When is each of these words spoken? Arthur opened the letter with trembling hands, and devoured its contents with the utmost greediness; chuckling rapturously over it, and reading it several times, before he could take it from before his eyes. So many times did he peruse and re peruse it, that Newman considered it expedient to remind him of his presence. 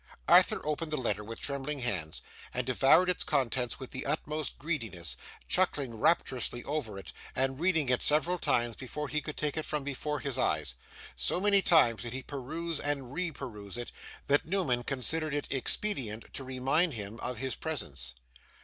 Arthur 0.27 0.59
opened 0.65 0.89
the 0.91 0.97
letter 0.97 1.23
with 1.23 1.37
trembling 1.39 1.77
hands, 1.77 2.23
and 2.55 2.65
devoured 2.65 3.07
its 3.07 3.23
contents 3.23 3.79
with 3.79 3.91
the 3.91 4.03
utmost 4.07 4.57
greediness; 4.57 5.15
chuckling 5.47 5.93
rapturously 5.93 6.63
over 6.63 6.97
it, 6.97 7.13
and 7.35 7.59
reading 7.59 7.87
it 7.87 8.01
several 8.01 8.39
times, 8.39 8.75
before 8.75 9.09
he 9.09 9.21
could 9.21 9.37
take 9.37 9.57
it 9.57 9.63
from 9.63 9.83
before 9.83 10.19
his 10.19 10.39
eyes. 10.39 10.73
So 11.15 11.39
many 11.39 11.61
times 11.61 12.01
did 12.01 12.13
he 12.13 12.23
peruse 12.23 12.79
and 12.79 13.13
re 13.13 13.29
peruse 13.31 13.77
it, 13.77 13.91
that 14.25 14.43
Newman 14.43 14.81
considered 14.85 15.35
it 15.35 15.45
expedient 15.51 16.33
to 16.33 16.43
remind 16.43 16.95
him 16.95 17.19
of 17.19 17.37
his 17.37 17.53
presence. 17.53 18.15